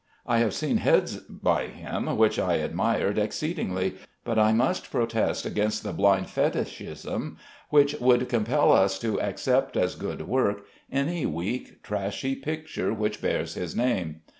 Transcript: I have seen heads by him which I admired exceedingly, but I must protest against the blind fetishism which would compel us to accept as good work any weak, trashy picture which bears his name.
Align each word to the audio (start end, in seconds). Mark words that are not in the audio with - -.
I 0.25 0.39
have 0.39 0.55
seen 0.55 0.77
heads 0.77 1.17
by 1.17 1.67
him 1.67 2.17
which 2.17 2.39
I 2.39 2.55
admired 2.55 3.19
exceedingly, 3.19 3.97
but 4.23 4.39
I 4.39 4.51
must 4.51 4.89
protest 4.89 5.45
against 5.45 5.83
the 5.83 5.93
blind 5.93 6.27
fetishism 6.27 7.37
which 7.69 7.93
would 8.01 8.27
compel 8.27 8.71
us 8.71 8.97
to 8.97 9.21
accept 9.21 9.77
as 9.77 9.93
good 9.93 10.23
work 10.27 10.63
any 10.91 11.27
weak, 11.27 11.83
trashy 11.83 12.33
picture 12.33 12.91
which 12.91 13.21
bears 13.21 13.53
his 13.53 13.75
name. 13.75 14.21